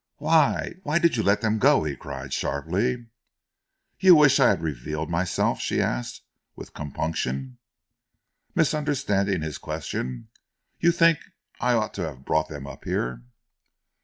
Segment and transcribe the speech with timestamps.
[0.17, 3.05] "Why why did you let them go?" he cried sharply.
[3.99, 6.23] "You wish I had revealed myself?" she asked
[6.55, 7.59] with compunction,
[8.55, 10.29] misunderstanding his question.
[10.79, 11.19] "You think
[11.59, 13.21] I ought to have brought them up here?"